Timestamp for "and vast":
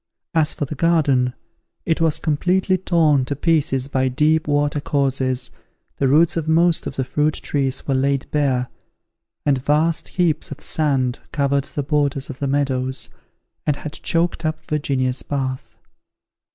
9.45-10.07